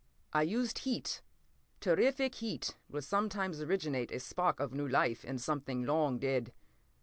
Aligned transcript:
p> 0.01 0.07
"I 0.33 0.41
used 0.41 0.79
heat. 0.79 1.21
Terrific 1.79 2.33
heat 2.33 2.75
will 2.89 3.03
sometimes 3.03 3.61
originate 3.61 4.11
a 4.11 4.19
spark 4.19 4.59
of 4.59 4.73
new 4.73 4.87
life 4.87 5.23
in 5.23 5.37
something 5.37 5.83
long 5.83 6.17
dead. 6.17 6.51